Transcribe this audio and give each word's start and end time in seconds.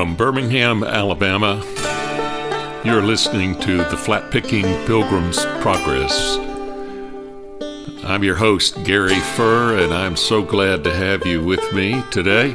From 0.00 0.16
Birmingham, 0.16 0.82
Alabama, 0.82 1.62
you're 2.86 3.02
listening 3.02 3.60
to 3.60 3.76
the 3.76 3.98
Flat 3.98 4.30
Picking 4.30 4.64
Pilgrim's 4.86 5.44
Progress. 5.60 6.38
I'm 8.02 8.24
your 8.24 8.36
host, 8.36 8.82
Gary 8.84 9.20
Furr, 9.20 9.76
and 9.76 9.92
I'm 9.92 10.16
so 10.16 10.42
glad 10.42 10.84
to 10.84 10.94
have 10.94 11.26
you 11.26 11.44
with 11.44 11.70
me 11.74 12.02
today. 12.10 12.52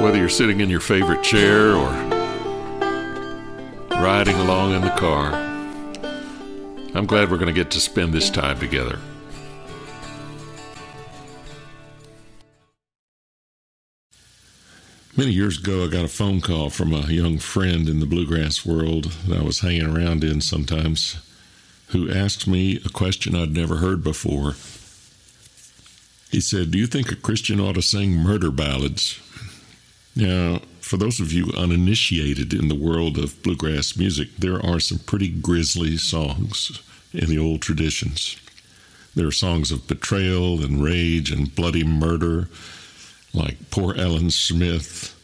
Whether 0.00 0.18
you're 0.18 0.28
sitting 0.28 0.60
in 0.60 0.70
your 0.70 0.78
favorite 0.78 1.24
chair 1.24 1.72
or 1.72 1.90
riding 4.00 4.36
along 4.36 4.74
in 4.74 4.82
the 4.82 4.90
car, 4.90 5.32
I'm 6.94 7.06
glad 7.06 7.32
we're 7.32 7.38
going 7.38 7.52
to 7.52 7.52
get 7.52 7.72
to 7.72 7.80
spend 7.80 8.12
this 8.12 8.30
time 8.30 8.60
together. 8.60 9.00
Many 15.22 15.34
years 15.34 15.58
ago, 15.58 15.84
I 15.84 15.86
got 15.86 16.04
a 16.04 16.08
phone 16.08 16.40
call 16.40 16.68
from 16.68 16.92
a 16.92 17.06
young 17.06 17.38
friend 17.38 17.88
in 17.88 18.00
the 18.00 18.06
bluegrass 18.06 18.66
world 18.66 19.04
that 19.28 19.38
I 19.38 19.44
was 19.44 19.60
hanging 19.60 19.86
around 19.86 20.24
in 20.24 20.40
sometimes 20.40 21.16
who 21.90 22.10
asked 22.10 22.48
me 22.48 22.80
a 22.84 22.88
question 22.88 23.36
I'd 23.36 23.52
never 23.52 23.76
heard 23.76 24.02
before. 24.02 24.56
He 26.32 26.40
said, 26.40 26.72
Do 26.72 26.78
you 26.78 26.88
think 26.88 27.12
a 27.12 27.14
Christian 27.14 27.60
ought 27.60 27.76
to 27.76 27.82
sing 27.82 28.16
murder 28.16 28.50
ballads? 28.50 29.20
Now, 30.16 30.62
for 30.80 30.96
those 30.96 31.20
of 31.20 31.32
you 31.32 31.52
uninitiated 31.56 32.52
in 32.52 32.66
the 32.66 32.74
world 32.74 33.16
of 33.16 33.40
bluegrass 33.44 33.96
music, 33.96 34.34
there 34.36 34.58
are 34.66 34.80
some 34.80 34.98
pretty 34.98 35.28
grisly 35.28 35.98
songs 35.98 36.82
in 37.12 37.28
the 37.28 37.38
old 37.38 37.62
traditions. 37.62 38.40
There 39.14 39.28
are 39.28 39.30
songs 39.30 39.70
of 39.70 39.86
betrayal 39.86 40.64
and 40.64 40.82
rage 40.82 41.30
and 41.30 41.54
bloody 41.54 41.84
murder 41.84 42.48
like 43.34 43.70
Poor 43.70 43.94
Ellen 43.94 44.30
Smith, 44.30 45.18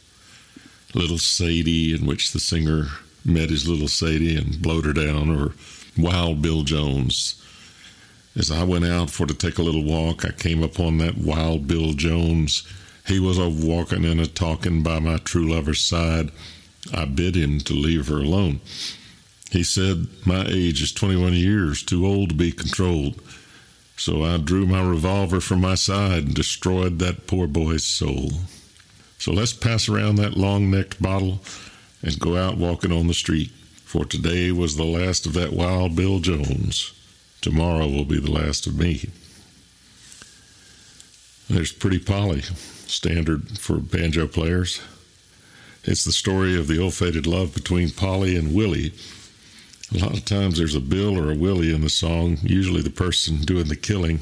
Little 0.93 1.17
Sadie, 1.17 1.93
in 1.93 2.05
which 2.05 2.31
the 2.31 2.39
singer 2.39 2.87
met 3.23 3.49
his 3.49 3.67
little 3.67 3.87
Sadie 3.87 4.35
and 4.35 4.61
blowed 4.61 4.85
her 4.85 4.93
down, 4.93 5.29
or 5.29 5.53
Wild 5.97 6.41
Bill 6.41 6.63
Jones. 6.63 7.35
As 8.35 8.49
I 8.49 8.63
went 8.63 8.85
out 8.85 9.09
for 9.09 9.27
to 9.27 9.33
take 9.33 9.57
a 9.57 9.63
little 9.63 9.83
walk, 9.83 10.25
I 10.25 10.31
came 10.31 10.63
upon 10.63 10.97
that 10.97 11.17
Wild 11.17 11.67
Bill 11.67 11.93
Jones. 11.93 12.63
He 13.05 13.19
was 13.19 13.37
a 13.37 13.49
walking 13.49 14.05
and 14.05 14.19
a 14.19 14.27
talking 14.27 14.81
by 14.81 14.99
my 14.99 15.17
true 15.17 15.51
lover's 15.51 15.81
side. 15.81 16.31
I 16.93 17.05
bid 17.05 17.35
him 17.35 17.59
to 17.61 17.73
leave 17.73 18.07
her 18.07 18.17
alone. 18.17 18.61
He 19.51 19.63
said, 19.63 20.07
My 20.25 20.45
age 20.47 20.81
is 20.81 20.91
21 20.91 21.33
years, 21.33 21.83
too 21.83 22.05
old 22.05 22.29
to 22.29 22.35
be 22.35 22.51
controlled. 22.51 23.21
So 23.97 24.23
I 24.23 24.37
drew 24.37 24.65
my 24.65 24.81
revolver 24.81 25.41
from 25.41 25.61
my 25.61 25.75
side 25.75 26.23
and 26.23 26.33
destroyed 26.33 26.99
that 26.99 27.27
poor 27.27 27.47
boy's 27.47 27.83
soul. 27.83 28.31
So 29.19 29.31
let's 29.31 29.53
pass 29.53 29.87
around 29.87 30.15
that 30.15 30.37
long 30.37 30.71
necked 30.71 31.01
bottle 31.01 31.41
and 32.01 32.19
go 32.19 32.35
out 32.35 32.57
walking 32.57 32.91
on 32.91 33.07
the 33.07 33.13
street. 33.13 33.51
For 33.85 34.05
today 34.05 34.51
was 34.51 34.75
the 34.75 34.85
last 34.85 35.25
of 35.25 35.33
that 35.33 35.53
wild 35.53 35.95
Bill 35.95 36.19
Jones. 36.19 36.93
Tomorrow 37.41 37.87
will 37.87 38.05
be 38.05 38.19
the 38.19 38.31
last 38.31 38.65
of 38.65 38.77
me. 38.77 39.09
There's 41.49 41.71
Pretty 41.71 41.99
Polly, 41.99 42.41
standard 42.41 43.59
for 43.59 43.77
banjo 43.77 44.27
players. 44.27 44.81
It's 45.83 46.03
the 46.03 46.11
story 46.11 46.57
of 46.57 46.67
the 46.67 46.79
ill 46.79 46.91
fated 46.91 47.25
love 47.27 47.53
between 47.53 47.91
Polly 47.91 48.35
and 48.35 48.53
Willie 48.53 48.93
a 49.93 49.97
lot 49.97 50.15
of 50.15 50.23
times 50.23 50.57
there's 50.57 50.75
a 50.75 50.79
Bill 50.79 51.17
or 51.17 51.31
a 51.31 51.35
Willie 51.35 51.73
in 51.73 51.81
the 51.81 51.89
song, 51.89 52.37
usually 52.43 52.83
the 52.83 52.91
person 52.91 53.41
doing 53.41 53.69
the 53.69 53.75
killing. 53.75 54.19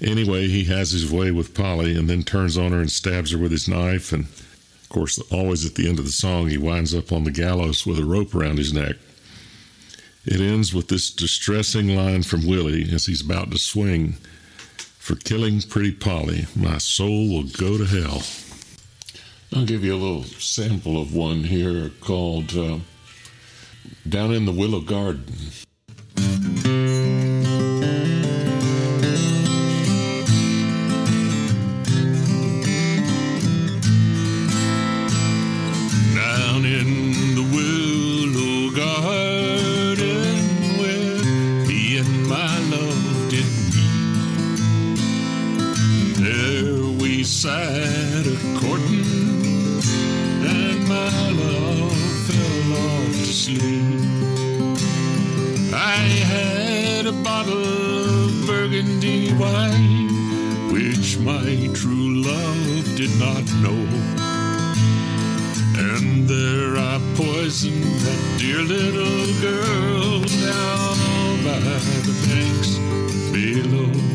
Anyway, 0.00 0.46
he 0.48 0.64
has 0.64 0.90
his 0.90 1.10
way 1.10 1.30
with 1.30 1.54
Polly 1.54 1.96
and 1.96 2.08
then 2.08 2.22
turns 2.22 2.58
on 2.58 2.72
her 2.72 2.80
and 2.80 2.90
stabs 2.90 3.32
her 3.32 3.38
with 3.38 3.50
his 3.50 3.68
knife. 3.68 4.12
And 4.12 4.24
of 4.24 4.88
course, 4.88 5.18
always 5.32 5.64
at 5.64 5.74
the 5.74 5.88
end 5.88 5.98
of 5.98 6.04
the 6.04 6.12
song, 6.12 6.48
he 6.48 6.58
winds 6.58 6.94
up 6.94 7.12
on 7.12 7.24
the 7.24 7.30
gallows 7.30 7.86
with 7.86 7.98
a 7.98 8.04
rope 8.04 8.34
around 8.34 8.58
his 8.58 8.72
neck. 8.72 8.96
It 10.24 10.40
ends 10.40 10.74
with 10.74 10.88
this 10.88 11.10
distressing 11.10 11.94
line 11.94 12.24
from 12.24 12.46
Willie 12.46 12.90
as 12.92 13.06
he's 13.06 13.22
about 13.22 13.50
to 13.52 13.58
swing 13.58 14.16
For 14.98 15.14
killing 15.14 15.62
pretty 15.62 15.92
Polly, 15.92 16.46
my 16.56 16.78
soul 16.78 17.28
will 17.28 17.44
go 17.44 17.78
to 17.78 17.84
hell. 17.84 18.22
I'll 19.54 19.64
give 19.64 19.84
you 19.84 19.94
a 19.94 19.96
little 19.96 20.24
sample 20.24 21.00
of 21.00 21.14
one 21.14 21.44
here 21.44 21.90
called. 22.00 22.56
Uh, 22.56 22.78
down 24.08 24.32
in 24.32 24.44
the 24.44 24.52
Willow 24.52 24.80
Garden. 24.80 25.24
Sat 47.46 48.26
a 48.26 48.36
courting, 48.58 49.80
and 50.52 50.88
my 50.88 51.30
love 51.30 51.96
fell 52.26 52.72
off 52.84 53.12
to 53.12 53.32
sleep. 53.44 54.80
I 55.72 56.00
had 56.32 57.06
a 57.06 57.12
bottle 57.12 57.62
of 57.62 58.46
burgundy 58.48 59.32
wine, 59.34 60.72
which 60.72 61.18
my 61.18 61.70
true 61.72 62.20
love 62.30 62.96
did 62.96 63.12
not 63.20 63.44
know. 63.62 63.80
And 65.78 66.26
there 66.26 66.76
I 66.76 66.98
poisoned 67.14 67.84
that 67.84 68.22
dear 68.40 68.62
little 68.76 69.26
girl 69.46 70.20
down 70.50 70.96
by 71.46 71.60
the 72.08 72.14
banks 72.26 72.72
below. 73.30 74.05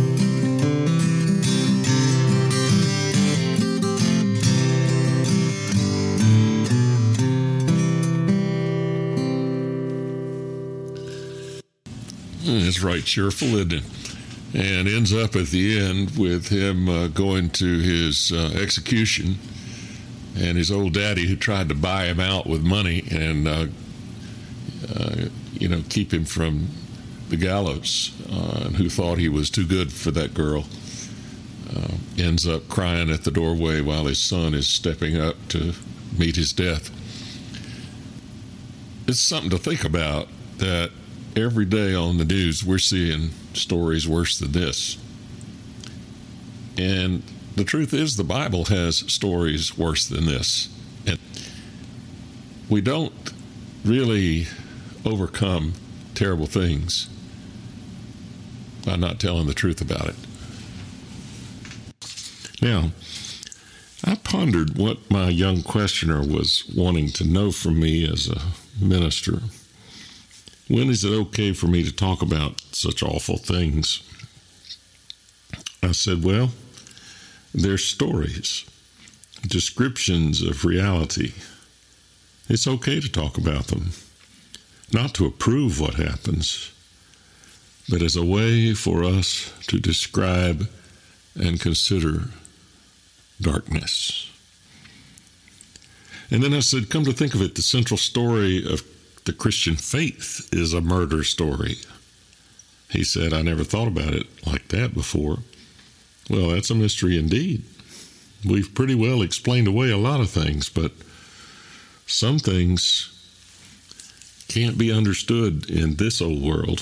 It's 12.72 12.82
right 12.82 13.04
cheerful, 13.04 13.50
isn't? 13.58 13.84
And 14.54 14.88
ends 14.88 15.14
up 15.14 15.36
at 15.36 15.48
the 15.48 15.78
end 15.78 16.18
with 16.18 16.48
him 16.48 16.88
uh, 16.88 17.09
going 17.09 17.50
to 17.50 17.80
his 17.80 18.32
uh, 18.32 18.58
execution 18.58 19.36
and 20.38 20.58
his 20.58 20.72
old 20.72 20.94
daddy 20.94 21.28
who 21.28 21.36
tried 21.36 21.68
to 21.68 21.76
buy 21.76 22.06
him 22.06 22.22
out 22.22 22.48
with 22.48 22.64
money 22.64 23.04
and 23.12 23.46
uh, 23.46 23.66
uh, 24.96 25.26
you 25.52 25.68
know 25.68 25.84
keep 25.90 26.14
him 26.14 26.24
from 26.24 26.70
the 27.28 27.36
gallows 27.36 28.18
uh, 28.32 28.68
and 28.68 28.78
who 28.78 28.88
thought 28.88 29.18
he 29.18 29.28
was 29.28 29.50
too 29.50 29.68
good 29.68 29.92
for 29.92 30.12
that 30.12 30.34
girl 30.34 30.64
uh, 31.76 31.96
ends 32.18 32.48
up 32.48 32.70
crying 32.70 33.12
at 33.12 33.26
the 33.26 33.32
doorway 33.32 33.82
while 33.82 34.06
his 34.06 34.18
son 34.22 34.53
is 34.53 34.70
stepping 34.70 35.20
up 35.20 35.36
to 35.50 35.74
meet 36.18 36.38
his 36.38 36.53
death 36.53 36.90
it's 39.09 39.20
something 39.20 39.50
to 39.50 39.58
think 39.58 39.84
about 39.84 40.30
that 40.59 40.90
every 41.36 41.66
day 41.66 41.94
on 41.94 42.18
the 42.18 42.25
news 42.25 42.64
we're 42.64 42.78
seeing 42.78 43.30
stories 43.53 44.08
worse 44.08 44.38
than 44.40 44.52
this 44.52 44.97
and 46.78 47.24
the 47.56 47.64
truth 47.64 47.94
is, 47.94 48.16
the 48.16 48.24
Bible 48.24 48.66
has 48.66 48.97
stories 49.12 49.78
worse 49.78 50.08
than 50.08 50.25
this. 50.25 50.70
And 51.06 51.20
we 52.70 52.81
don't 52.81 53.34
really 53.84 54.47
overcome 55.06 55.74
terrible 56.16 56.46
things 56.46 57.09
by 58.85 58.96
not 58.96 59.20
telling 59.20 59.47
the 59.47 59.53
truth 59.53 59.82
about 59.82 60.08
it. 60.08 60.16
Now, 62.61 62.91
I 64.03 64.16
pondered 64.16 64.78
what 64.78 65.11
my 65.11 65.29
young 65.29 65.61
questioner 65.61 66.22
was 66.22 66.64
wanting 66.76 67.09
to 67.09 67.23
know 67.23 67.52
from 67.52 67.79
me 67.79 68.11
as 68.11 68.28
a 68.28 68.41
minister. 68.84 69.41
When 70.72 70.90
is 70.90 71.03
it 71.03 71.12
okay 71.12 71.52
for 71.52 71.68
me 71.68 71.84
to 71.84 71.91
talk 71.91 72.22
about 72.22 72.62
such 72.72 73.03
awful 73.03 73.35
things? 73.35 74.02
I 75.84 75.91
said, 75.91 76.23
well, 76.23 76.52
they're 77.53 77.78
stories, 77.78 78.64
descriptions 79.46 80.41
of 80.41 80.64
reality. 80.64 81.34
It's 82.47 82.68
okay 82.68 83.02
to 83.02 83.12
talk 83.12 83.38
about 83.38 83.68
them, 83.68 83.90
not 84.94 85.14
to 85.16 85.26
approve 85.26 85.82
what 85.82 85.96
happens, 85.96 86.72
but 87.90 88.02
as 88.02 88.16
a 88.16 88.24
way 88.24 88.74
for 88.74 89.03
us 89.03 89.52
to 89.67 89.78
describe 89.78 90.70
and 91.35 91.59
consider 91.59 92.29
darkness. 93.41 94.32
And 96.29 96.41
then 96.41 96.53
I 96.53 96.62
said, 96.62 96.90
come 96.90 97.03
to 97.03 97.12
think 97.12 97.35
of 97.35 97.41
it, 97.41 97.56
the 97.56 97.62
central 97.62 97.97
story 97.97 98.66
of 98.66 98.84
the 99.26 99.34
Christian 99.34 99.76
faith 99.76 100.50
is 100.52 100.73
a 100.73 100.82
murder 100.82 101.23
story. 101.23 101.78
He 102.90 103.03
said, 103.03 103.34
I 103.34 103.41
never 103.41 103.64
thought 103.64 103.88
about 103.88 104.14
it 104.14 104.28
like 104.46 104.68
that 104.70 104.94
before. 104.94 105.40
Well, 106.29 106.50
that's 106.50 106.70
a 106.70 106.76
mystery 106.76 107.18
indeed. 107.18 107.64
We've 108.46 108.73
pretty 108.73 108.96
well 108.96 109.22
explained 109.22 109.68
away 109.68 109.91
a 109.91 109.97
lot 109.97 110.20
of 110.20 110.29
things, 110.29 110.70
but 110.70 110.91
some 112.08 112.40
things 112.40 113.08
can't 114.47 114.78
be 114.78 114.91
understood 114.91 115.70
in 115.70 115.96
this 115.96 116.22
old 116.22 116.41
world. 116.41 116.82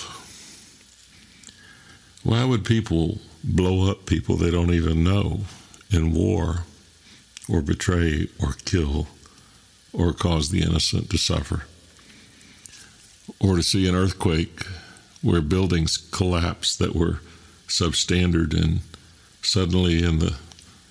Why 2.23 2.45
would 2.45 2.65
people 2.65 3.19
blow 3.43 3.89
up 3.89 4.05
people 4.05 4.35
they 4.35 4.51
don't 4.51 4.73
even 4.73 5.03
know 5.03 5.41
in 5.91 6.13
war, 6.13 6.63
or 7.47 7.61
betray, 7.61 8.29
or 8.39 8.53
kill, 8.65 9.07
or 9.93 10.13
cause 10.13 10.49
the 10.49 10.61
innocent 10.61 11.09
to 11.09 11.17
suffer? 11.17 11.63
Or 13.39 13.55
to 13.55 13.63
see 13.63 13.87
an 13.87 13.95
earthquake 13.95 14.65
where 15.21 15.41
buildings 15.41 15.97
collapse 15.97 16.75
that 16.77 16.95
were 16.95 17.21
substandard 17.67 18.53
and 18.53 18.81
suddenly 19.41 20.03
in 20.03 20.19
the 20.19 20.35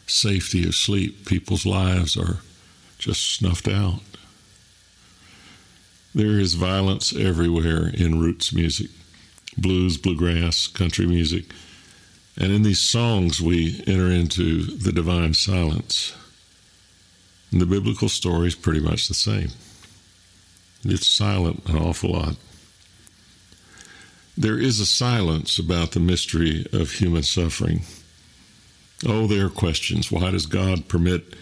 safety 0.06 0.66
of 0.66 0.74
sleep, 0.74 1.26
people's 1.26 1.66
lives 1.66 2.16
are 2.16 2.38
just 2.98 3.34
snuffed 3.34 3.68
out. 3.68 4.00
There 6.14 6.40
is 6.40 6.54
violence 6.54 7.14
everywhere 7.14 7.88
in 7.88 8.20
roots 8.20 8.52
music 8.52 8.90
blues, 9.58 9.98
bluegrass, 9.98 10.66
country 10.66 11.06
music. 11.06 11.44
And 12.36 12.52
in 12.52 12.62
these 12.62 12.80
songs, 12.80 13.42
we 13.42 13.82
enter 13.86 14.06
into 14.06 14.62
the 14.62 14.92
divine 14.92 15.34
silence. 15.34 16.14
And 17.50 17.60
the 17.60 17.66
biblical 17.66 18.08
story 18.08 18.48
is 18.48 18.54
pretty 18.54 18.80
much 18.80 19.08
the 19.08 19.14
same. 19.14 19.48
It's 20.84 21.06
silent 21.06 21.64
an 21.66 21.76
awful 21.76 22.12
lot. 22.12 22.36
There 24.36 24.58
is 24.58 24.78
a 24.78 24.86
silence 24.86 25.58
about 25.58 25.92
the 25.92 26.00
mystery 26.00 26.64
of 26.72 26.92
human 26.92 27.24
suffering. 27.24 27.82
Oh, 29.06 29.26
there 29.26 29.46
are 29.46 29.50
questions. 29.50 30.12
Why 30.12 30.30
does 30.30 30.46
God 30.46 30.88
permit 30.88 31.34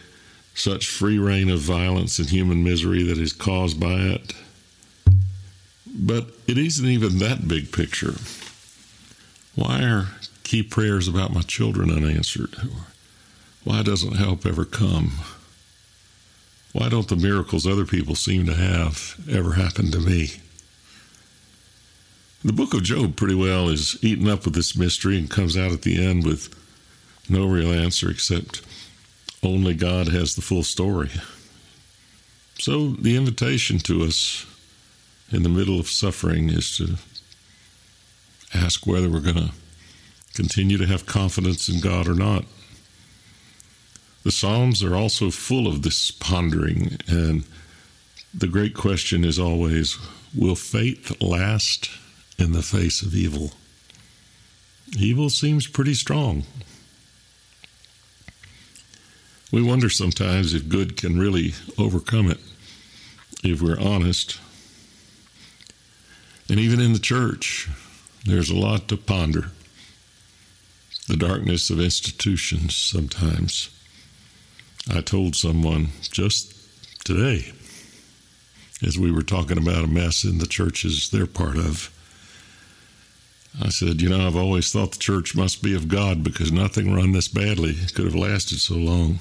such 0.55 0.88
free 0.88 1.19
rein 1.19 1.50
of 1.50 1.61
violence 1.61 2.19
and 2.19 2.31
human 2.31 2.65
misery 2.65 3.03
that 3.03 3.19
is 3.19 3.35
caused 3.35 3.79
by 3.79 3.94
it? 3.94 4.33
But 5.87 6.31
it 6.47 6.56
isn't 6.56 6.87
even 6.87 7.19
that 7.19 7.47
big 7.47 7.73
picture. 7.73 8.15
Why 9.55 9.83
are 9.83 10.09
key 10.43 10.62
prayers 10.62 11.09
about 11.09 11.33
my 11.35 11.43
children 11.43 11.91
unanswered? 11.91 12.55
Why 13.65 13.83
doesn't 13.83 14.17
help 14.17 14.47
ever 14.47 14.65
come? 14.65 15.12
Why 16.76 16.90
don't 16.90 17.08
the 17.08 17.17
miracles 17.17 17.67
other 17.67 17.87
people 17.87 18.14
seem 18.14 18.44
to 18.44 18.55
have 18.55 19.19
ever 19.31 19.55
happen 19.55 19.90
to 19.93 19.99
me? 19.99 20.32
The 22.44 22.52
book 22.52 22.75
of 22.75 22.82
Job 22.82 23.17
pretty 23.17 23.34
well 23.34 23.70
is 23.70 23.96
eaten 24.02 24.28
up 24.28 24.44
with 24.44 24.55
this 24.55 24.76
mystery 24.76 25.17
and 25.17 25.31
comes 25.31 25.56
out 25.56 25.73
at 25.73 25.82
the 25.82 26.05
end 26.05 26.26
with 26.26 26.55
no 27.31 27.46
real 27.46 27.73
answer 27.73 28.11
except 28.11 28.61
only 29.43 29.73
God 29.73 30.08
has 30.08 30.34
the 30.34 30.43
full 30.43 30.62
story. 30.62 31.12
So 32.58 32.90
the 32.90 33.17
invitation 33.17 33.78
to 33.78 34.02
us 34.02 34.44
in 35.32 35.44
the 35.44 35.49
middle 35.49 35.81
of 35.81 35.88
suffering 35.88 36.50
is 36.50 36.76
to 36.76 36.99
ask 38.52 38.87
whether 38.87 39.08
we're 39.08 39.20
going 39.20 39.37
to 39.37 39.52
continue 40.34 40.76
to 40.76 40.87
have 40.87 41.06
confidence 41.06 41.70
in 41.70 41.81
God 41.81 42.06
or 42.06 42.14
not. 42.14 42.44
The 44.26 44.32
Psalms 44.32 44.82
are 44.82 44.96
also 44.96 45.31
full 45.31 45.69
of 45.69 45.82
this 45.82 46.11
pondering, 46.11 46.99
and 47.06 47.44
the 48.34 48.49
great 48.49 48.75
question 48.75 49.25
is 49.25 49.38
always 49.38 49.99
will 50.34 50.56
faith 50.56 51.23
last? 51.23 51.88
in 52.37 52.50
the 52.50 52.61
face 52.61 53.02
of 53.02 53.14
evil. 53.14 53.52
Evil 54.99 55.31
seems 55.31 55.69
pretty 55.69 55.94
strong. 55.94 56.43
We 59.52 59.62
wonder 59.62 59.88
sometimes 59.88 60.55
if 60.55 60.69
good 60.69 60.96
can 60.96 61.20
really 61.20 61.55
overcome 61.78 62.28
it, 62.28 62.40
if 63.44 63.62
we're 63.62 63.78
honest. 63.78 64.40
And 66.49 66.58
even 66.58 66.81
in 66.81 66.94
the 66.94 66.99
church, 66.99 67.69
there's 68.25 68.50
a 68.50 68.56
lot 68.56 68.88
to 68.88 68.96
ponder. 68.96 69.52
The 71.06 71.17
darkness 71.17 71.70
of 71.70 71.78
institutions 71.78 72.75
sometimes. 72.75 73.70
I 74.93 75.00
told 75.00 75.35
someone 75.35 75.88
just 76.00 76.55
today, 77.05 77.53
as 78.87 78.99
we 78.99 79.11
were 79.11 79.23
talking 79.23 79.59
about 79.59 79.85
a 79.85 79.88
mess 79.88 80.25
in 80.25 80.38
the 80.38 80.47
churches 80.47 81.11
they're 81.11 81.27
part 81.27 81.56
of, 81.56 81.91
I 83.61 83.71
said, 83.71 84.00
You 84.00 84.11
know, 84.11 84.27
I've 84.27 84.37
always 84.37 84.71
thought 84.71 84.93
the 84.93 84.99
church 84.99 85.35
must 85.35 85.62
be 85.62 85.75
of 85.75 85.88
God 85.88 86.23
because 86.23 86.53
nothing 86.53 86.94
run 86.94 87.12
this 87.12 87.29
badly 87.29 87.75
could 87.94 88.05
have 88.05 88.15
lasted 88.15 88.61
so 88.61 88.75
long. 88.75 89.21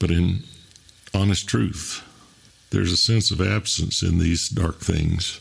But 0.00 0.10
in 0.10 0.42
honest 1.14 1.48
truth, 1.48 2.02
there's 2.70 2.92
a 2.92 2.96
sense 2.96 3.30
of 3.30 3.40
absence 3.40 4.02
in 4.02 4.18
these 4.18 4.48
dark 4.48 4.80
things. 4.80 5.40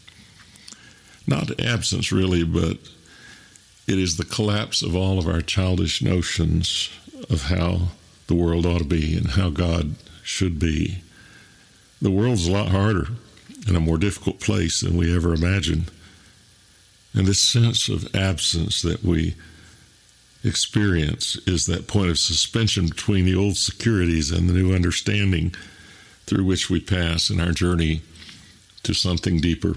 Not 1.25 1.59
absence, 1.59 2.11
really, 2.11 2.43
but 2.43 2.77
it 3.87 3.97
is 3.97 4.17
the 4.17 4.25
collapse 4.25 4.81
of 4.81 4.95
all 4.95 5.17
of 5.17 5.27
our 5.27 5.41
childish 5.41 6.01
notions 6.01 6.89
of 7.29 7.43
how 7.43 7.89
the 8.27 8.35
world 8.35 8.65
ought 8.65 8.79
to 8.79 8.85
be 8.85 9.17
and 9.17 9.31
how 9.31 9.49
God 9.49 9.95
should 10.23 10.59
be. 10.59 10.99
The 12.01 12.11
world's 12.11 12.47
a 12.47 12.51
lot 12.51 12.69
harder 12.69 13.07
and 13.67 13.75
a 13.75 13.79
more 13.79 13.97
difficult 13.97 14.39
place 14.39 14.81
than 14.81 14.97
we 14.97 15.15
ever 15.15 15.33
imagined. 15.33 15.91
And 17.13 17.25
this 17.25 17.41
sense 17.41 17.87
of 17.87 18.13
absence 18.15 18.81
that 18.81 19.03
we 19.03 19.35
experience 20.43 21.37
is 21.47 21.65
that 21.65 21.87
point 21.87 22.09
of 22.09 22.19
suspension 22.19 22.87
between 22.87 23.25
the 23.25 23.35
old 23.35 23.57
securities 23.57 24.31
and 24.31 24.47
the 24.47 24.53
new 24.53 24.73
understanding 24.73 25.55
through 26.25 26.45
which 26.45 26.69
we 26.69 26.79
pass 26.79 27.29
in 27.29 27.39
our 27.39 27.51
journey 27.51 28.01
to 28.83 28.93
something 28.93 29.39
deeper. 29.39 29.75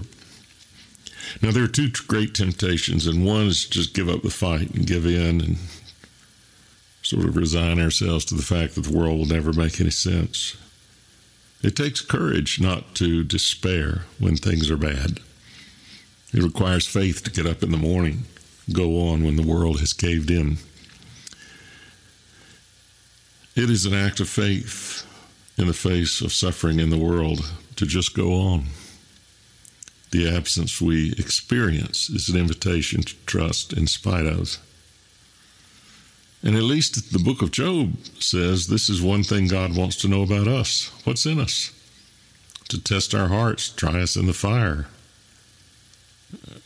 Now, 1.41 1.51
there 1.51 1.63
are 1.63 1.67
two 1.67 1.89
great 2.07 2.33
temptations, 2.33 3.05
and 3.07 3.25
one 3.25 3.47
is 3.47 3.65
just 3.65 3.93
give 3.93 4.09
up 4.09 4.23
the 4.23 4.29
fight 4.29 4.71
and 4.71 4.85
give 4.85 5.05
in 5.05 5.41
and 5.41 5.57
sort 7.09 7.25
of 7.25 7.35
resign 7.35 7.79
ourselves 7.79 8.23
to 8.23 8.35
the 8.35 8.43
fact 8.43 8.75
that 8.75 8.81
the 8.81 8.95
world 8.95 9.17
will 9.17 9.25
never 9.25 9.51
make 9.51 9.81
any 9.81 9.89
sense. 9.89 10.55
It 11.63 11.75
takes 11.75 12.01
courage 12.01 12.61
not 12.61 12.93
to 12.95 13.23
despair 13.23 14.03
when 14.19 14.35
things 14.35 14.69
are 14.69 14.77
bad. 14.77 15.19
It 16.31 16.43
requires 16.43 16.85
faith 16.85 17.23
to 17.23 17.31
get 17.31 17.47
up 17.47 17.63
in 17.63 17.71
the 17.71 17.77
morning, 17.77 18.25
go 18.71 19.09
on 19.09 19.23
when 19.23 19.37
the 19.37 19.47
world 19.47 19.79
has 19.79 19.91
caved 19.91 20.29
in. 20.29 20.57
It 23.55 23.71
is 23.71 23.87
an 23.87 23.95
act 23.95 24.19
of 24.19 24.29
faith 24.29 25.03
in 25.57 25.65
the 25.65 25.73
face 25.73 26.21
of 26.21 26.31
suffering 26.31 26.79
in 26.79 26.91
the 26.91 26.97
world 26.99 27.51
to 27.77 27.87
just 27.87 28.15
go 28.15 28.33
on. 28.33 28.65
The 30.11 30.29
absence 30.29 30.79
we 30.79 31.13
experience 31.13 32.07
is 32.11 32.29
an 32.29 32.37
invitation 32.37 33.01
to 33.01 33.15
trust 33.25 33.73
in 33.73 33.87
spite 33.87 34.27
of. 34.27 34.59
And 36.41 36.55
at 36.55 36.63
least 36.63 37.11
the 37.11 37.19
book 37.19 37.41
of 37.41 37.51
Job 37.51 37.97
says 38.19 38.67
this 38.67 38.89
is 38.89 39.01
one 39.01 39.23
thing 39.23 39.47
God 39.47 39.75
wants 39.75 39.97
to 39.97 40.07
know 40.07 40.23
about 40.23 40.47
us 40.47 40.91
what's 41.03 41.25
in 41.25 41.39
us? 41.39 41.71
To 42.69 42.81
test 42.81 43.15
our 43.15 43.27
hearts, 43.27 43.69
try 43.69 44.01
us 44.01 44.15
in 44.15 44.27
the 44.27 44.33
fire, 44.33 44.87
uh, 46.33 46.59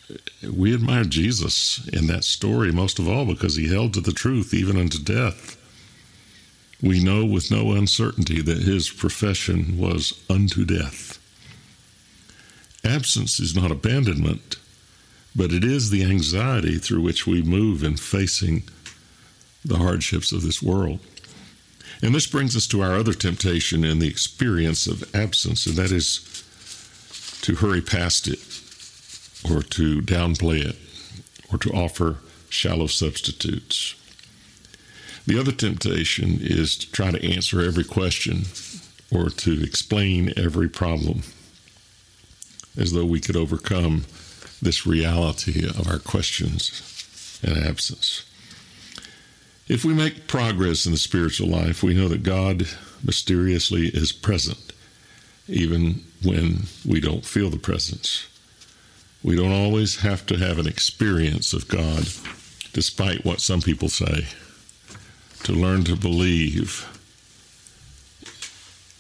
we 0.52 0.74
admire 0.74 1.06
Jesus 1.06 1.88
in 1.88 2.08
that 2.08 2.26
story 2.26 2.72
most 2.72 3.00
of 3.00 3.08
all 3.08 3.26
because 3.26 3.56
he 3.56 3.70
held 3.70 3.94
to 3.94 4.02
the 4.02 4.12
truth 4.12 4.54
even 4.54 4.78
unto 4.78 5.02
death. 5.02 5.58
We 6.82 7.02
know 7.02 7.26
with 7.26 7.50
no 7.50 7.72
uncertainty 7.72 8.42
that 8.42 8.58
his 8.58 8.90
profession 8.90 9.78
was 9.78 10.22
unto 10.30 10.66
death. 10.66 11.18
Absence 12.84 13.40
is 13.40 13.56
not 13.56 13.72
abandonment, 13.72 14.58
but 15.34 15.54
it 15.54 15.64
is 15.64 15.90
the 15.90 16.04
anxiety 16.04 16.78
through 16.78 17.02
which 17.02 17.26
we 17.26 17.42
move 17.42 17.84
in 17.84 17.96
facing 17.96 18.64
the 19.66 19.78
hardships 19.78 20.32
of 20.32 20.42
this 20.42 20.62
world. 20.62 21.00
And 22.02 22.14
this 22.14 22.28
brings 22.28 22.56
us 22.56 22.68
to 22.68 22.82
our 22.82 22.96
other 22.96 23.14
temptation 23.14 23.84
in 23.84 24.00
the 24.00 24.08
experience 24.08 24.88
of 24.88 25.16
absence, 25.16 25.66
and 25.66 25.76
that 25.76 25.92
is 25.92 26.20
to 27.42 27.56
hurry 27.56 27.82
past 27.82 28.28
it 28.28 28.40
or 29.50 29.62
to 29.62 30.02
downplay 30.02 30.66
it 30.66 30.76
or 31.52 31.58
to 31.60 31.72
offer 31.72 32.18
shallow 32.50 32.88
substitutes. 32.88 33.96
The 35.26 35.40
other 35.40 35.52
temptation 35.52 36.40
is 36.42 36.78
to 36.78 36.92
try 36.92 37.12
to 37.12 37.26
answer 37.26 37.62
every 37.62 37.86
question 37.86 38.44
or 39.12 39.30
to 39.30 39.64
explain 39.64 40.34
every 40.38 40.68
problem 40.68 41.24
as 42.78 42.92
though 42.92 43.06
we 43.06 43.20
could 43.20 43.36
overcome 43.36 44.06
this 44.62 44.86
reality 44.86 45.66
of 45.66 45.88
our 45.88 46.00
questions 46.00 47.40
and 47.44 47.58
absence. 47.58 48.24
If 49.74 49.84
we 49.84 49.96
make 49.96 50.28
progress 50.28 50.86
in 50.86 50.92
the 50.92 51.00
spiritual 51.00 51.48
life, 51.48 51.82
we 51.82 51.96
know 51.96 52.08
that 52.08 52.22
God 52.22 52.68
mysteriously 53.04 53.88
is 53.88 54.12
present, 54.12 54.72
even 55.48 56.04
when 56.22 56.66
we 56.86 57.00
don't 57.00 57.26
feel 57.26 57.50
the 57.50 57.58
presence. 57.58 58.28
We 59.24 59.36
don't 59.36 59.52
always 59.52 60.02
have 60.02 60.28
to 60.28 60.38
have 60.38 60.60
an 60.60 60.68
experience 60.68 61.54
of 61.54 61.68
God, 61.68 62.04
despite 62.72 63.26
what 63.26 63.42
some 63.42 63.62
people 63.62 63.90
say. 63.90 64.28
to 65.46 65.54
learn 65.54 65.84
to 65.86 65.96
believe 65.96 66.88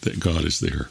that 0.01 0.19
God 0.19 0.43
is 0.43 0.59
there. 0.59 0.89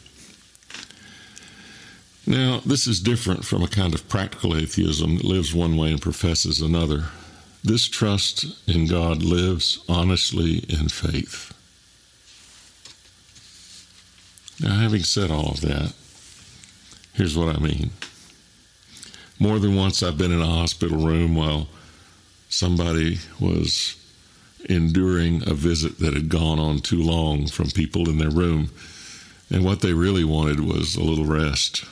Now, 2.25 2.61
this 2.65 2.87
is 2.87 3.01
different 3.01 3.45
from 3.45 3.65
a 3.65 3.69
kind 3.69 3.95
of 3.95 4.09
practical 4.09 4.57
atheism 4.57 5.17
that 5.17 5.25
lives 5.25 5.53
one 5.53 5.77
way 5.77 5.91
and 5.91 6.01
professes 6.01 6.61
another. 6.61 7.07
This 7.65 7.89
trust 7.89 8.45
in 8.69 8.87
God 8.87 9.23
lives 9.23 9.79
honestly 9.89 10.65
in 10.69 10.89
faith. 10.89 11.53
Now, 14.61 14.81
having 14.81 15.05
said 15.05 15.31
all 15.31 15.51
of 15.51 15.61
that, 15.61 15.93
here's 17.15 17.37
what 17.37 17.55
I 17.55 17.61
mean. 17.61 17.91
More 19.39 19.61
than 19.61 19.77
once, 19.77 20.03
I've 20.03 20.19
been 20.19 20.33
in 20.33 20.41
a 20.41 20.47
hospital 20.47 20.99
room 20.99 21.37
while 21.37 21.69
somebody 22.49 23.19
was 23.41 23.97
enduring 24.69 25.49
a 25.49 25.55
visit 25.55 25.99
that 25.99 26.15
had 26.15 26.29
gone 26.29 26.59
on 26.59 26.81
too 26.81 27.03
long 27.03 27.47
from 27.47 27.71
people 27.71 28.09
in 28.09 28.19
their 28.19 28.31
room, 28.31 28.71
and 29.51 29.65
what 29.65 29.81
they 29.81 29.93
really 29.93 30.25
wanted 30.25 30.61
was 30.61 30.97
a 30.97 31.03
little 31.03 31.27
rest. 31.27 31.85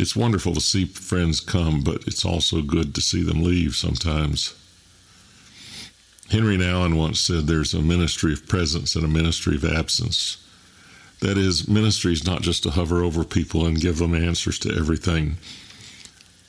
It's 0.00 0.16
wonderful 0.16 0.54
to 0.54 0.62
see 0.62 0.86
friends 0.86 1.40
come, 1.40 1.82
but 1.82 2.06
it's 2.06 2.24
also 2.24 2.62
good 2.62 2.94
to 2.94 3.02
see 3.02 3.22
them 3.22 3.44
leave 3.44 3.76
sometimes. 3.76 4.54
Henry 6.30 6.56
Nouwen 6.56 6.96
once 6.96 7.20
said 7.20 7.46
there's 7.46 7.74
a 7.74 7.82
ministry 7.82 8.32
of 8.32 8.48
presence 8.48 8.96
and 8.96 9.04
a 9.04 9.08
ministry 9.08 9.56
of 9.56 9.64
absence. 9.64 10.38
That 11.20 11.36
is, 11.36 11.68
ministry 11.68 12.14
is 12.14 12.24
not 12.24 12.40
just 12.40 12.62
to 12.62 12.70
hover 12.70 13.02
over 13.04 13.24
people 13.24 13.66
and 13.66 13.78
give 13.78 13.98
them 13.98 14.14
answers 14.14 14.58
to 14.60 14.74
everything. 14.74 15.36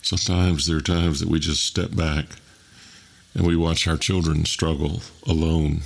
Sometimes 0.02 0.66
there 0.66 0.78
are 0.78 0.82
times 0.82 1.20
that 1.20 1.28
we 1.28 1.42
just 1.42 1.66
step 1.66 1.94
back 1.94 2.28
and 3.34 3.46
we 3.46 3.58
watch 3.58 3.86
our 3.86 3.98
children 3.98 4.46
struggle 4.46 5.02
alone. 5.28 5.82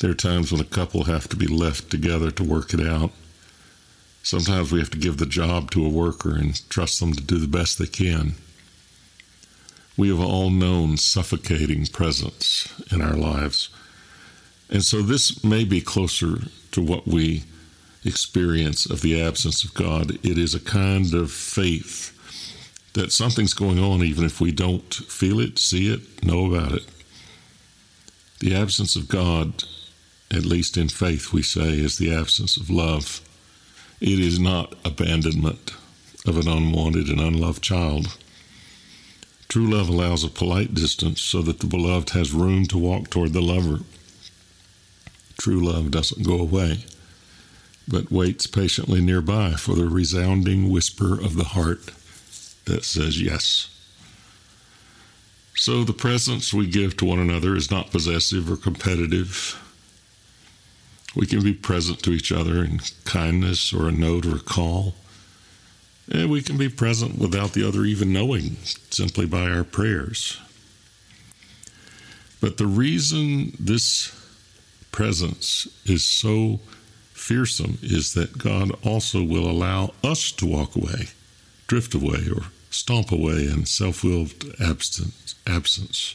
There 0.00 0.10
are 0.10 0.14
times 0.14 0.52
when 0.52 0.60
a 0.60 0.64
couple 0.64 1.04
have 1.04 1.26
to 1.28 1.36
be 1.36 1.46
left 1.46 1.90
together 1.90 2.30
to 2.32 2.44
work 2.44 2.74
it 2.74 2.86
out. 2.86 3.12
Sometimes 4.24 4.72
we 4.72 4.80
have 4.80 4.90
to 4.90 4.98
give 4.98 5.18
the 5.18 5.26
job 5.26 5.70
to 5.70 5.84
a 5.84 5.90
worker 5.90 6.34
and 6.34 6.68
trust 6.70 6.98
them 6.98 7.12
to 7.12 7.22
do 7.22 7.38
the 7.38 7.46
best 7.46 7.78
they 7.78 7.86
can. 7.86 8.34
We 9.98 10.08
have 10.08 10.18
all 10.18 10.48
known 10.48 10.96
suffocating 10.96 11.86
presence 11.86 12.72
in 12.90 13.02
our 13.02 13.16
lives. 13.16 13.68
And 14.70 14.82
so 14.82 15.02
this 15.02 15.44
may 15.44 15.64
be 15.64 15.82
closer 15.82 16.38
to 16.72 16.82
what 16.82 17.06
we 17.06 17.44
experience 18.02 18.86
of 18.86 19.02
the 19.02 19.20
absence 19.20 19.62
of 19.62 19.74
God. 19.74 20.12
It 20.24 20.38
is 20.38 20.54
a 20.54 20.60
kind 20.60 21.12
of 21.12 21.30
faith 21.30 22.10
that 22.94 23.12
something's 23.12 23.54
going 23.54 23.78
on 23.78 24.02
even 24.02 24.24
if 24.24 24.40
we 24.40 24.52
don't 24.52 24.94
feel 24.94 25.38
it, 25.38 25.58
see 25.58 25.92
it, 25.92 26.24
know 26.24 26.46
about 26.46 26.72
it. 26.72 26.86
The 28.40 28.54
absence 28.54 28.96
of 28.96 29.06
God, 29.06 29.64
at 30.30 30.46
least 30.46 30.78
in 30.78 30.88
faith, 30.88 31.32
we 31.32 31.42
say, 31.42 31.78
is 31.78 31.98
the 31.98 32.14
absence 32.14 32.56
of 32.56 32.70
love. 32.70 33.20
It 34.06 34.20
is 34.20 34.38
not 34.38 34.74
abandonment 34.84 35.72
of 36.26 36.36
an 36.36 36.46
unwanted 36.46 37.08
and 37.08 37.22
unloved 37.22 37.62
child. 37.62 38.18
True 39.48 39.70
love 39.70 39.88
allows 39.88 40.22
a 40.22 40.28
polite 40.28 40.74
distance 40.74 41.22
so 41.22 41.40
that 41.40 41.60
the 41.60 41.66
beloved 41.66 42.10
has 42.10 42.34
room 42.34 42.66
to 42.66 42.76
walk 42.76 43.08
toward 43.08 43.32
the 43.32 43.40
lover. 43.40 43.78
True 45.38 45.64
love 45.64 45.90
doesn't 45.90 46.22
go 46.22 46.38
away, 46.38 46.84
but 47.88 48.12
waits 48.12 48.46
patiently 48.46 49.00
nearby 49.00 49.52
for 49.52 49.74
the 49.74 49.88
resounding 49.88 50.68
whisper 50.68 51.14
of 51.14 51.36
the 51.36 51.54
heart 51.56 51.86
that 52.66 52.84
says 52.84 53.22
yes. 53.22 53.70
So 55.56 55.82
the 55.82 55.94
presence 55.94 56.52
we 56.52 56.66
give 56.66 56.98
to 56.98 57.06
one 57.06 57.20
another 57.20 57.56
is 57.56 57.70
not 57.70 57.90
possessive 57.90 58.52
or 58.52 58.58
competitive. 58.58 59.58
We 61.16 61.26
can 61.26 61.42
be 61.42 61.54
present 61.54 62.02
to 62.02 62.12
each 62.12 62.32
other 62.32 62.64
in 62.64 62.80
kindness 63.04 63.72
or 63.72 63.88
a 63.88 63.92
note 63.92 64.26
or 64.26 64.36
a 64.36 64.40
call. 64.40 64.94
And 66.10 66.30
we 66.30 66.42
can 66.42 66.58
be 66.58 66.68
present 66.68 67.18
without 67.18 67.52
the 67.52 67.66
other 67.66 67.84
even 67.84 68.12
knowing, 68.12 68.56
simply 68.90 69.26
by 69.26 69.48
our 69.48 69.64
prayers. 69.64 70.38
But 72.40 72.58
the 72.58 72.66
reason 72.66 73.56
this 73.58 74.12
presence 74.92 75.66
is 75.86 76.04
so 76.04 76.60
fearsome 77.12 77.78
is 77.80 78.12
that 78.14 78.36
God 78.36 78.72
also 78.84 79.22
will 79.22 79.50
allow 79.50 79.94
us 80.02 80.30
to 80.32 80.46
walk 80.46 80.76
away, 80.76 81.08
drift 81.66 81.94
away, 81.94 82.28
or 82.30 82.44
stomp 82.70 83.10
away 83.12 83.46
in 83.46 83.64
self 83.64 84.04
willed 84.04 84.34
absence. 84.60 86.14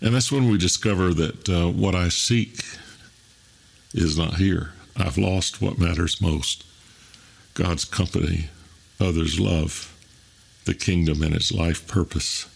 And 0.00 0.14
that's 0.14 0.32
when 0.32 0.50
we 0.50 0.58
discover 0.58 1.14
that 1.14 1.48
uh, 1.48 1.68
what 1.68 1.94
I 1.94 2.08
seek 2.08 2.64
is 3.92 4.18
not 4.18 4.34
here. 4.34 4.72
I've 4.96 5.18
lost 5.18 5.62
what 5.62 5.78
matters 5.78 6.20
most 6.20 6.64
God's 7.54 7.84
company, 7.84 8.50
others' 9.00 9.40
love, 9.40 9.94
the 10.64 10.74
kingdom 10.74 11.22
and 11.22 11.34
its 11.34 11.52
life 11.52 11.86
purpose. 11.88 12.46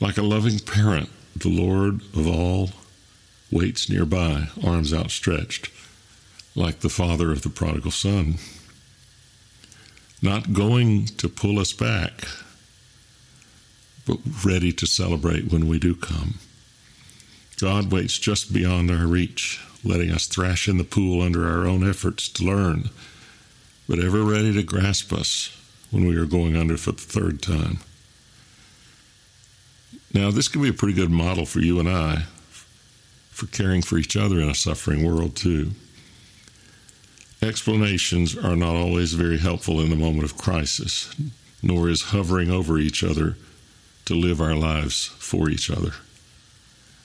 Like 0.00 0.18
a 0.18 0.22
loving 0.22 0.58
parent, 0.58 1.10
the 1.36 1.48
Lord 1.48 2.00
of 2.14 2.26
all 2.26 2.70
waits 3.50 3.88
nearby, 3.88 4.48
arms 4.64 4.92
outstretched, 4.92 5.70
like 6.56 6.80
the 6.80 6.88
father 6.88 7.30
of 7.30 7.42
the 7.42 7.50
prodigal 7.50 7.90
son 7.90 8.38
not 10.22 10.52
going 10.52 11.06
to 11.06 11.28
pull 11.28 11.58
us 11.58 11.72
back, 11.72 12.26
but 14.06 14.18
ready 14.44 14.72
to 14.72 14.86
celebrate 14.86 15.50
when 15.50 15.66
we 15.66 15.78
do 15.78 15.94
come. 15.94 16.38
God 17.60 17.92
waits 17.92 18.18
just 18.18 18.54
beyond 18.54 18.90
our 18.90 19.06
reach, 19.06 19.60
letting 19.84 20.10
us 20.10 20.26
thrash 20.26 20.66
in 20.66 20.78
the 20.78 20.84
pool 20.84 21.20
under 21.20 21.46
our 21.46 21.66
own 21.66 21.86
efforts 21.86 22.26
to 22.30 22.44
learn, 22.44 22.88
but 23.86 23.98
ever 23.98 24.22
ready 24.22 24.54
to 24.54 24.62
grasp 24.62 25.12
us 25.12 25.54
when 25.90 26.06
we 26.06 26.16
are 26.16 26.24
going 26.24 26.56
under 26.56 26.78
for 26.78 26.92
the 26.92 27.02
third 27.02 27.42
time. 27.42 27.80
Now, 30.14 30.30
this 30.30 30.48
can 30.48 30.62
be 30.62 30.70
a 30.70 30.74
pretty 30.74 30.94
good 30.94 31.10
model 31.10 31.44
for 31.44 31.60
you 31.60 31.78
and 31.78 31.88
I 31.88 32.24
for 33.30 33.46
caring 33.46 33.82
for 33.82 33.98
each 33.98 34.16
other 34.16 34.40
in 34.40 34.48
a 34.48 34.54
suffering 34.54 35.04
world, 35.04 35.36
too. 35.36 35.72
Explanations 37.42 38.36
are 38.38 38.56
not 38.56 38.74
always 38.74 39.12
very 39.12 39.38
helpful 39.38 39.80
in 39.80 39.90
the 39.90 39.96
moment 39.96 40.24
of 40.24 40.38
crisis, 40.38 41.14
nor 41.62 41.90
is 41.90 42.04
hovering 42.04 42.50
over 42.50 42.78
each 42.78 43.04
other 43.04 43.36
to 44.06 44.14
live 44.14 44.40
our 44.40 44.54
lives 44.54 45.06
for 45.18 45.50
each 45.50 45.70
other. 45.70 45.92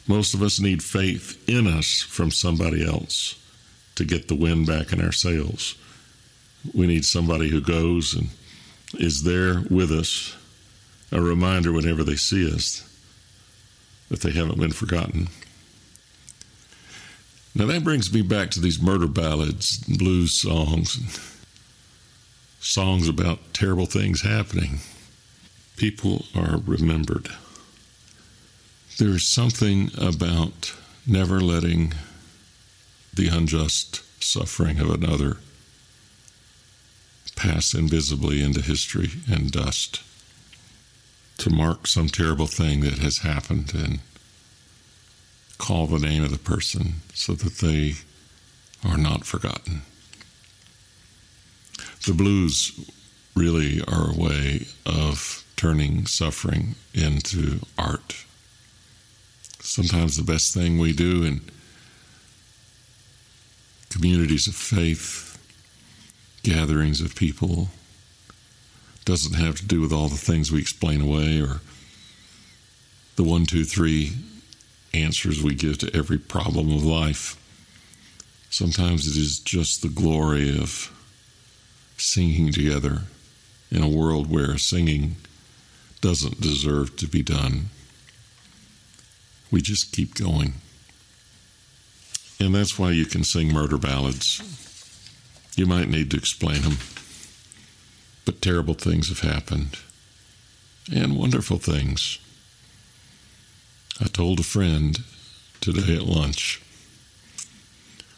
Most 0.07 0.33
of 0.33 0.41
us 0.41 0.59
need 0.59 0.83
faith 0.83 1.43
in 1.49 1.67
us 1.67 2.01
from 2.01 2.31
somebody 2.31 2.85
else 2.85 3.35
to 3.95 4.05
get 4.05 4.27
the 4.27 4.35
wind 4.35 4.67
back 4.67 4.93
in 4.93 5.01
our 5.01 5.11
sails. 5.11 5.75
We 6.73 6.85
need 6.87 7.05
somebody 7.05 7.49
who 7.49 7.61
goes 7.61 8.13
and 8.13 8.29
is 8.99 9.23
there 9.23 9.61
with 9.69 9.91
us, 9.91 10.35
a 11.11 11.21
reminder 11.21 11.71
whenever 11.71 12.03
they 12.03 12.15
see 12.15 12.51
us 12.51 12.87
that 14.09 14.21
they 14.21 14.31
haven't 14.31 14.59
been 14.59 14.71
forgotten. 14.71 15.27
Now 17.55 17.65
that 17.67 17.83
brings 17.83 18.13
me 18.13 18.21
back 18.21 18.51
to 18.51 18.59
these 18.59 18.81
murder 18.81 19.07
ballads, 19.07 19.77
blues 19.77 20.33
songs, 20.33 20.97
and 20.97 21.19
songs 22.59 23.07
about 23.07 23.53
terrible 23.53 23.85
things 23.85 24.21
happening. 24.21 24.79
People 25.77 26.25
are 26.35 26.59
remembered. 26.65 27.29
There's 28.97 29.27
something 29.27 29.91
about 29.97 30.73
never 31.05 31.41
letting 31.41 31.93
the 33.13 33.27
unjust 33.27 34.01
suffering 34.23 34.79
of 34.79 34.89
another 34.89 35.37
pass 37.35 37.73
invisibly 37.73 38.41
into 38.41 38.61
history 38.61 39.11
and 39.29 39.51
dust 39.51 40.01
to 41.39 41.49
mark 41.49 41.87
some 41.87 42.07
terrible 42.07 42.47
thing 42.47 42.79
that 42.81 42.99
has 42.99 43.17
happened 43.17 43.73
and 43.73 43.99
call 45.57 45.87
the 45.87 45.99
name 45.99 46.23
of 46.23 46.31
the 46.31 46.37
person 46.37 47.01
so 47.13 47.33
that 47.33 47.57
they 47.57 47.95
are 48.83 48.97
not 48.97 49.25
forgotten. 49.25 49.81
The 52.05 52.13
blues 52.13 52.89
really 53.35 53.81
are 53.81 54.11
a 54.11 54.17
way 54.17 54.67
of 54.85 55.43
turning 55.57 56.05
suffering 56.05 56.75
into 56.93 57.59
art. 57.77 58.24
Sometimes 59.65 60.15
the 60.15 60.23
best 60.23 60.53
thing 60.53 60.77
we 60.77 60.93
do 60.93 61.23
in 61.23 61.41
communities 63.89 64.47
of 64.47 64.53
faith, 64.53 65.39
gatherings 66.43 67.01
of 67.01 67.15
people, 67.15 67.69
doesn't 69.05 69.33
have 69.33 69.55
to 69.57 69.65
do 69.65 69.81
with 69.81 69.91
all 69.91 70.07
the 70.07 70.17
things 70.17 70.51
we 70.51 70.61
explain 70.61 71.01
away 71.01 71.41
or 71.41 71.61
the 73.15 73.23
one, 73.23 73.47
two, 73.47 73.63
three 73.63 74.13
answers 74.93 75.41
we 75.41 75.55
give 75.55 75.79
to 75.79 75.93
every 75.95 76.19
problem 76.19 76.71
of 76.71 76.85
life. 76.85 77.35
Sometimes 78.51 79.07
it 79.07 79.19
is 79.19 79.39
just 79.39 79.81
the 79.81 79.89
glory 79.89 80.57
of 80.57 80.91
singing 81.97 82.51
together 82.51 83.01
in 83.71 83.81
a 83.81 83.89
world 83.89 84.29
where 84.29 84.59
singing 84.59 85.15
doesn't 86.01 86.39
deserve 86.39 86.95
to 86.97 87.07
be 87.07 87.23
done. 87.23 87.71
We 89.51 89.61
just 89.61 89.91
keep 89.91 90.15
going. 90.15 90.55
And 92.39 92.53
that's 92.53 92.77
why 92.77 92.91
you 92.91 93.05
can 93.05 93.23
sing 93.23 93.51
murder 93.51 93.77
ballads. 93.77 94.41
You 95.55 95.65
might 95.65 95.87
need 95.87 96.11
to 96.11 96.17
explain 96.17 96.61
them, 96.61 96.77
but 98.25 98.41
terrible 98.41 98.73
things 98.73 99.07
have 99.07 99.21
happened 99.21 99.77
and 100.93 101.17
wonderful 101.17 101.57
things. 101.57 102.19
I 104.01 104.05
told 104.05 104.39
a 104.39 104.43
friend 104.43 104.99
today 105.61 105.95
at 105.95 106.03
lunch 106.03 106.61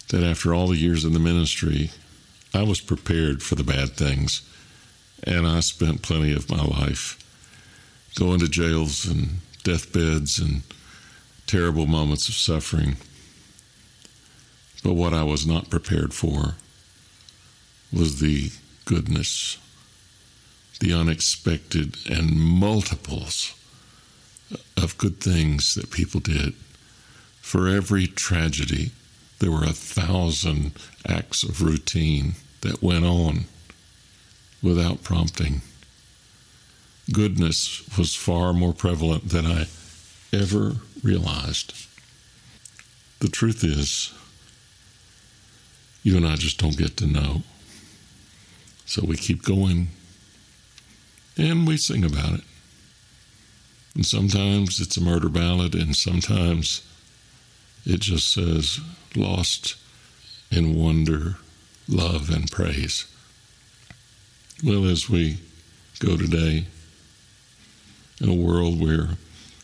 that 0.10 0.24
after 0.24 0.53
all 0.53 0.67
the 0.67 0.77
years 0.77 1.05
in 1.05 1.13
the 1.13 1.19
ministry, 1.19 1.91
I 2.53 2.63
was 2.63 2.81
prepared 2.81 3.43
for 3.43 3.55
the 3.55 3.63
bad 3.63 3.91
things, 3.91 4.41
and 5.24 5.46
I 5.46 5.60
spent 5.60 6.01
plenty 6.01 6.34
of 6.34 6.50
my 6.50 6.63
life 6.63 7.24
going 8.15 8.39
to 8.39 8.48
jails 8.48 9.05
and 9.05 9.38
deathbeds 9.63 10.39
and 10.39 10.63
terrible 11.48 11.88
moments 11.88 12.27
of 12.30 12.36
suffering. 12.36 12.98
But 14.84 14.94
what 14.94 15.13
I 15.13 15.24
was 15.24 15.48
not 15.48 15.70
prepared 15.70 16.13
for 16.13 16.56
was 17.92 18.20
the 18.20 18.51
goodness, 18.86 19.58
the 20.80 20.94
unexpected, 20.94 21.98
and 22.10 22.39
multiples 22.39 23.54
of 24.75 24.98
good 24.98 25.20
things 25.20 25.74
that 25.75 25.92
people 25.92 26.20
did. 26.20 26.54
For 27.42 27.68
every 27.68 28.08
tragedy, 28.08 28.92
there 29.39 29.51
were 29.51 29.63
a 29.63 29.74
thousand 29.74 30.74
acts 31.08 31.44
of 31.44 31.62
routine 31.62 32.34
that 32.62 32.84
went 32.84 33.06
on 33.06 33.46
without 34.62 35.04
prompting. 35.04 35.62
Goodness 37.12 37.84
was 37.98 38.16
far 38.16 38.51
more 38.54 38.74
prevalent 38.74 39.30
than 39.30 39.46
I 39.46 39.68
ever 40.34 40.77
realized. 41.08 41.74
The 43.20 43.30
truth 43.30 43.64
is, 43.64 44.14
you 46.04 46.18
and 46.18 46.28
I 46.28 46.36
just 46.36 46.60
don't 46.60 46.78
get 46.78 46.98
to 46.98 47.08
know. 47.08 47.44
So 48.86 49.06
we 49.06 49.16
keep 49.16 49.44
going 49.44 49.88
and 51.38 51.66
we 51.66 51.78
sing 51.78 52.04
about 52.04 52.34
it. 52.34 52.42
And 53.96 54.06
sometimes 54.06 54.80
it's 54.80 54.98
a 54.98 55.02
murder 55.02 55.30
ballad, 55.30 55.74
and 55.74 55.96
sometimes 55.96 56.84
it 57.86 58.00
just 58.00 58.32
says, 58.32 58.80
lost 59.16 59.76
in 60.52 60.76
wonder, 60.76 61.38
love, 61.88 62.30
and 62.30 62.52
praise. 62.52 63.06
Well, 64.64 64.86
as 64.86 65.10
we 65.10 65.40
go 66.00 66.16
today, 66.16 66.66
in 68.22 68.30
a 68.30 68.36
world 68.36 68.80
where 68.80 69.10